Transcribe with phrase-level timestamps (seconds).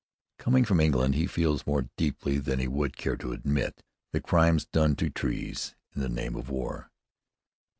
[0.39, 4.65] Coming from England, he feels more deeply than he would care to admit the crimes
[4.65, 6.89] done to trees in the name of war.